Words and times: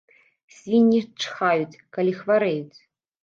Свінні 0.55 1.01
чхаюць, 1.25 1.81
калі 1.97 2.11
хварэюць! 2.21 2.79